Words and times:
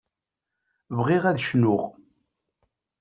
Bɣiɣ 0.97 1.23
ad 1.25 1.37
cnuɣ. 1.45 1.83